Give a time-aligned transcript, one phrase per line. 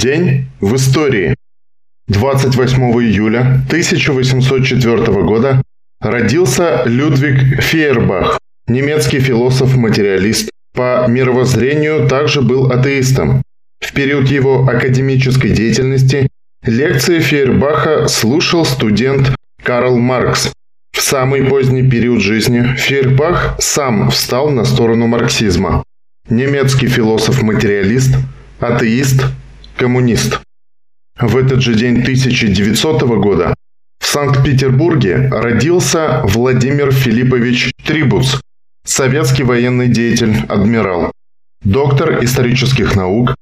[0.00, 1.34] День в истории.
[2.08, 5.62] 28 июля 1804 года
[6.00, 10.48] родился Людвиг Фейербах, немецкий философ-материалист.
[10.74, 13.42] По мировоззрению также был атеистом.
[13.78, 16.28] В период его академической деятельности
[16.64, 20.50] лекции Фейербаха слушал студент Карл Маркс.
[20.96, 25.82] В самый поздний период жизни Фейербах сам встал на сторону марксизма.
[26.30, 28.14] Немецкий философ-материалист,
[28.60, 29.26] атеист,
[29.80, 30.40] коммунист.
[31.18, 33.54] В этот же день 1900 года
[33.98, 38.38] в Санкт-Петербурге родился Владимир Филиппович Трибуц,
[38.84, 41.12] советский военный деятель, адмирал,
[41.64, 43.34] доктор исторических наук,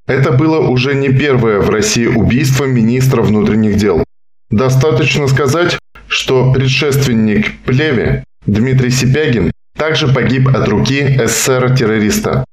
[0.07, 4.05] Это было уже не первое в России убийство министра внутренних дел.
[4.49, 12.45] Достаточно сказать, что предшественник Плеве, Дмитрий Сипягин, также погиб от руки СССР-террориста.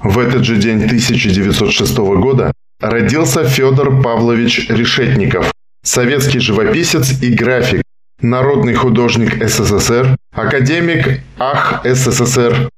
[0.00, 2.52] В этот же день 1906 года
[2.82, 5.52] родился Федор Павлович Решетников,
[5.84, 7.82] советский живописец и график,
[8.20, 12.68] народный художник СССР, академик АХ СССР,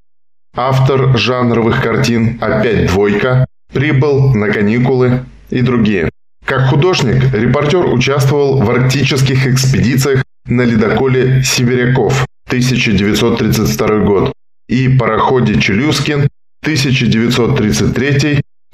[0.55, 6.11] автор жанровых картин «Опять двойка», «Прибыл на каникулы» и другие.
[6.45, 14.33] Как художник, репортер участвовал в арктических экспедициях на ледоколе «Сибиряков» 1932 год
[14.69, 16.29] и пароходе «Челюскин»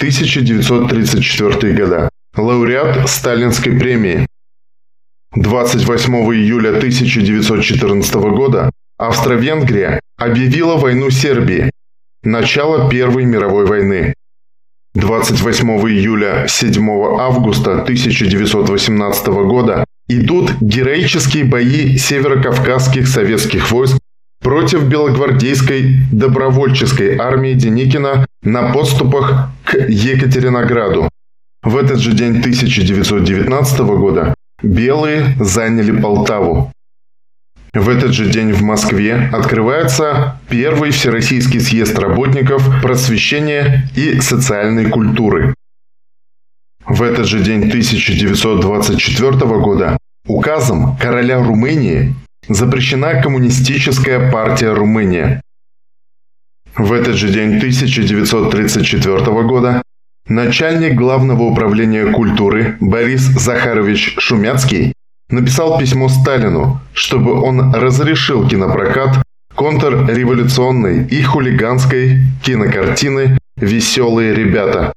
[0.00, 2.08] 1933-1934 года.
[2.36, 4.26] Лауреат Сталинской премии.
[5.34, 11.70] 28 июля 1914 года Австро-Венгрия объявила войну Сербии.
[12.22, 14.14] Начало Первой мировой войны.
[14.94, 23.98] 28 июля 7 августа 1918 года идут героические бои северокавказских советских войск
[24.42, 31.08] против белогвардейской добровольческой армии Деникина на подступах к Екатеринограду.
[31.62, 36.72] В этот же день 1919 года белые заняли Полтаву.
[37.72, 45.54] В этот же день в Москве открывается первый Всероссийский съезд работников просвещения и социальной культуры.
[46.84, 49.96] В этот же день 1924 года
[50.26, 52.14] указом короля Румынии
[52.48, 55.40] запрещена коммунистическая партия Румыния.
[56.80, 59.82] В этот же день 1934 года
[60.26, 64.94] начальник Главного управления культуры Борис Захарович Шумяцкий
[65.28, 69.22] написал письмо Сталину, чтобы он разрешил кинопрокат
[69.54, 74.94] контрреволюционной и хулиганской кинокартины «Веселые ребята».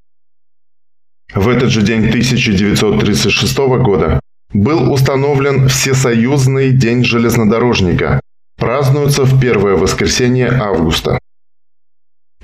[1.35, 4.21] В этот же день 1936 года
[4.53, 8.21] был установлен Всесоюзный день железнодорожника.
[8.57, 11.19] Празднуется в первое воскресенье августа.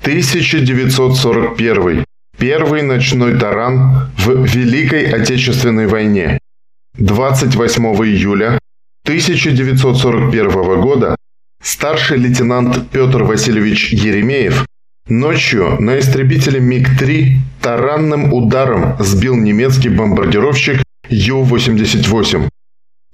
[0.02, 2.04] 1941.
[2.38, 6.38] Первый ночной таран в Великой Отечественной войне.
[6.96, 8.58] 28 июля
[9.04, 11.16] 1941 года
[11.62, 14.64] старший лейтенант Петр Васильевич Еремеев
[15.08, 22.48] ночью на истребителе МиГ-3 таранным ударом сбил немецкий бомбардировщик Ю-88.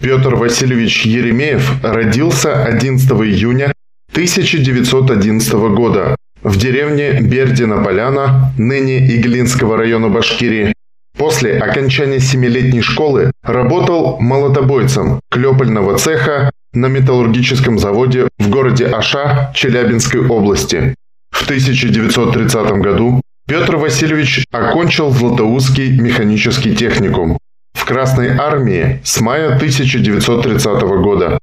[0.00, 3.72] Петр Васильевич Еремеев родился 11 июня
[4.12, 10.72] 1911 года в деревне Бердина-Поляна, ныне Иглинского района Башкирии.
[11.16, 20.26] После окончания семилетней школы работал молотобойцем клепального цеха на металлургическом заводе в городе Аша Челябинской
[20.26, 20.94] области.
[21.30, 27.38] В 1930 году Петр Васильевич окончил Златоустский механический техникум
[27.74, 31.38] в Красной армии с мая 1930 года.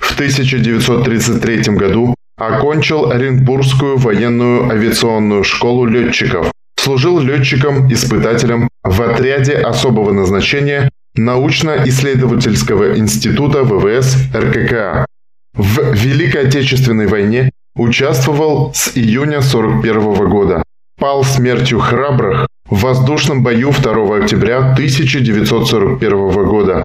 [0.00, 6.50] В 1933 году окончил Оренбургскую военную авиационную школу летчиков.
[6.78, 15.06] Служил летчиком-испытателем в отряде особого назначения научно-исследовательского института ВВС РККА.
[15.54, 20.62] В Великой Отечественной войне участвовал с июня 1941 года.
[20.98, 26.84] Пал смертью храбрых в воздушном бою 2 октября 1941 года.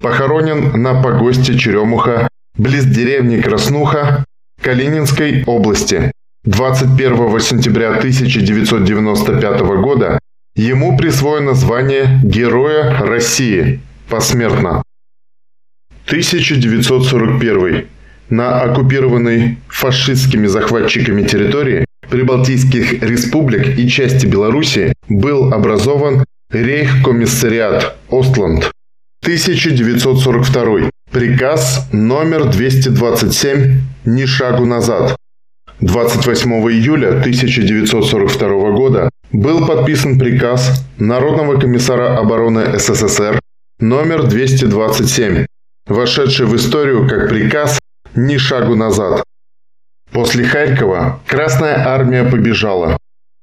[0.00, 4.24] Похоронен на погосте Черемуха, близ деревни Краснуха,
[4.66, 6.10] Калининской области.
[6.42, 10.18] 21 сентября 1995 года
[10.56, 13.78] ему присвоено звание Героя России
[14.08, 14.82] посмертно.
[16.06, 17.86] 1941.
[18.28, 28.72] На оккупированной фашистскими захватчиками территории Прибалтийских республик и части Белоруссии был образован Рейхкомиссариат Остланд.
[29.22, 30.90] 1942.
[31.12, 35.16] Приказ номер 227 «Ни шагу назад».
[35.80, 43.40] 28 июля 1942 года был подписан приказ Народного комиссара обороны СССР
[43.78, 45.46] номер 227,
[45.86, 47.78] вошедший в историю как приказ
[48.14, 49.22] «Ни шагу назад».
[50.12, 52.96] После Харькова Красная Армия побежала.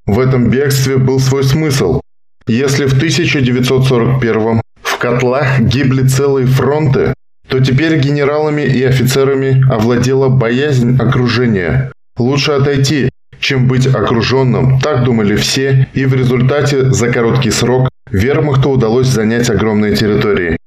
[0.07, 2.01] В этом бегстве был свой смысл.
[2.47, 7.13] Если в 1941 в котлах гибли целые фронты,
[7.53, 11.91] то теперь генералами и офицерами овладела боязнь окружения.
[12.17, 18.71] Лучше отойти, чем быть окруженным, так думали все, и в результате за короткий срок вермахту
[18.71, 20.57] удалось занять огромные территории.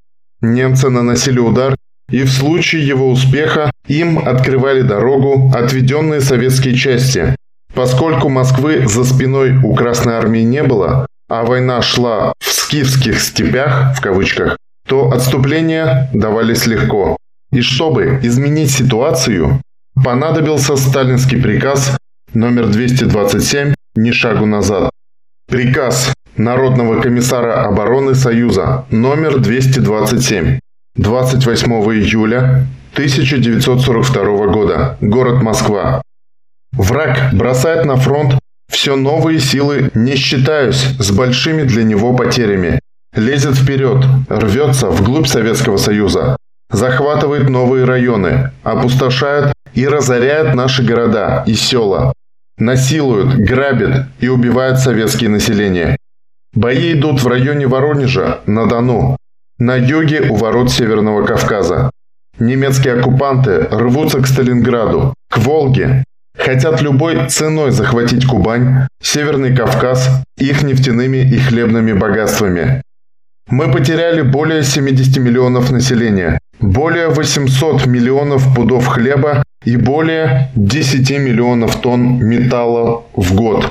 [0.40, 1.74] Немцы наносили удар,
[2.08, 7.34] и в случае его успеха им открывали дорогу отведенные советские части.
[7.74, 13.96] Поскольку Москвы за спиной у Красной Армии не было, а война шла в «скифских степях»,
[13.98, 14.56] в кавычках,
[14.86, 17.16] то отступления давались легко.
[17.52, 19.60] И чтобы изменить ситуацию,
[20.02, 21.96] понадобился сталинский приказ
[22.34, 24.90] номер 227 «Ни шагу назад».
[25.48, 30.58] Приказ Народного комиссара обороны Союза номер 227
[30.96, 34.98] 28 июля 1942 года.
[35.00, 36.02] Город Москва.
[36.72, 38.38] Враг бросает на фронт
[38.70, 42.80] все новые силы, не считаясь с большими для него потерями.
[43.16, 46.36] Лезет вперед, рвется вглубь Советского Союза,
[46.70, 52.12] захватывает новые районы, опустошает и разоряет наши города и села,
[52.58, 55.96] насилует, грабит и убивает советские население.
[56.52, 59.16] Бои идут в районе Воронежа, на Дону,
[59.58, 61.90] на юге у ворот Северного Кавказа.
[62.38, 66.04] Немецкие оккупанты рвутся к Сталинграду, к Волге,
[66.36, 72.82] хотят любой ценой захватить Кубань, Северный Кавказ, их нефтяными и хлебными богатствами.
[73.48, 81.80] Мы потеряли более 70 миллионов населения, более 800 миллионов пудов хлеба и более 10 миллионов
[81.80, 83.70] тонн металла в год.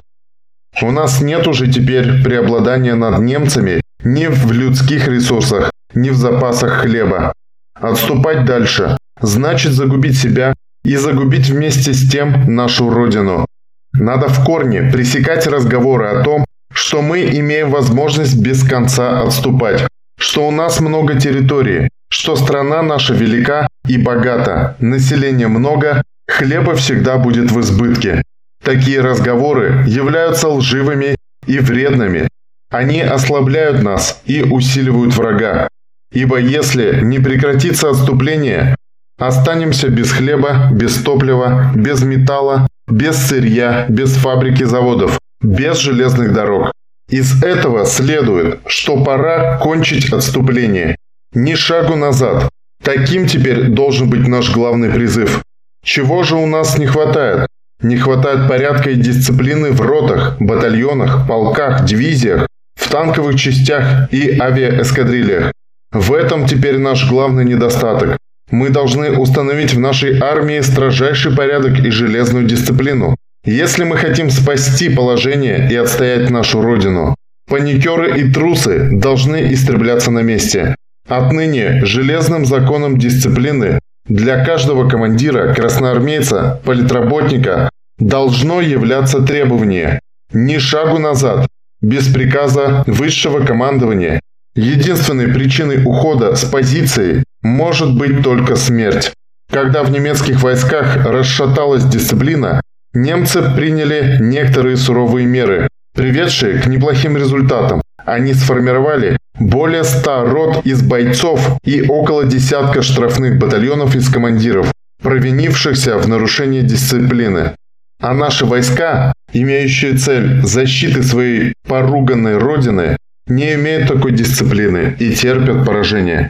[0.82, 6.82] У нас нет уже теперь преобладания над немцами ни в людских ресурсах, ни в запасах
[6.82, 7.34] хлеба.
[7.80, 10.54] Отступать дальше значит загубить себя
[10.86, 13.46] и загубить вместе с тем нашу Родину.
[13.94, 16.45] Надо в корне пресекать разговоры о том,
[16.76, 19.88] что мы имеем возможность без конца отступать,
[20.20, 27.18] что у нас много территории, что страна наша велика и богата, населения много, хлеба всегда
[27.18, 28.22] будет в избытке.
[28.64, 31.16] Такие разговоры являются лживыми
[31.48, 32.28] и вредными.
[32.70, 35.70] Они ослабляют нас и усиливают врага.
[36.12, 38.76] Ибо если не прекратится отступление,
[39.18, 46.72] останемся без хлеба, без топлива, без металла, без сырья, без фабрики заводов, без железных дорог.
[47.10, 50.96] Из этого следует, что пора кончить отступление.
[51.34, 52.50] Ни шагу назад.
[52.84, 55.42] Таким теперь должен быть наш главный призыв.
[55.84, 57.48] Чего же у нас не хватает?
[57.82, 65.52] Не хватает порядка и дисциплины в ротах, батальонах, полках, дивизиях, в танковых частях и авиаэскадрильях.
[65.92, 68.18] В этом теперь наш главный недостаток.
[68.50, 73.16] Мы должны установить в нашей армии строжайший порядок и железную дисциплину.
[73.46, 77.16] Если мы хотим спасти положение и отстоять нашу родину,
[77.48, 80.76] паникеры и трусы должны истребляться на месте.
[81.08, 90.00] Отныне железным законом дисциплины для каждого командира, красноармейца, политработника должно являться требование
[90.34, 91.48] ни шагу назад,
[91.82, 94.20] без приказа высшего командования.
[94.56, 99.14] Единственной причиной ухода с позиции может быть только смерть.
[99.52, 102.62] Когда в немецких войсках расшаталась дисциплина,
[102.96, 107.82] немцы приняли некоторые суровые меры, приведшие к неплохим результатам.
[108.06, 114.72] Они сформировали более 100 рот из бойцов и около десятка штрафных батальонов из командиров,
[115.02, 117.56] провинившихся в нарушении дисциплины.
[118.02, 122.98] А наши войска, имеющие цель защиты своей поруганной родины,
[123.28, 126.30] не имеют такой дисциплины и терпят поражение.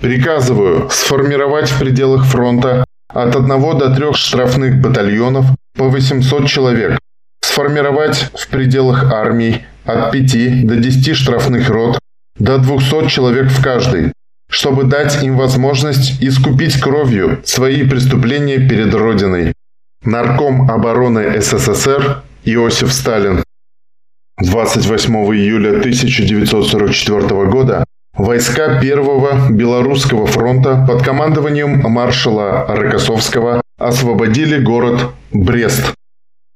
[0.00, 6.98] Приказываю сформировать в пределах фронта от 1 до 3 штрафных батальонов по 800 человек,
[7.42, 11.98] сформировать в пределах армий от 5 до 10 штрафных рот
[12.38, 14.12] до 200 человек в каждой,
[14.50, 19.54] чтобы дать им возможность искупить кровью свои преступления перед Родиной.
[20.04, 23.44] Нарком обороны СССР Иосиф Сталин
[24.40, 27.84] 28 июля 1944 года
[28.22, 35.92] войска Первого Белорусского фронта под командованием маршала Рокоссовского освободили город Брест